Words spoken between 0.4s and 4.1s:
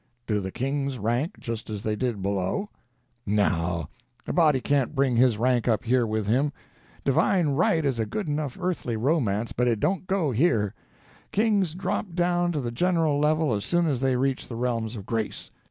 kings rank just as they did below?" "No;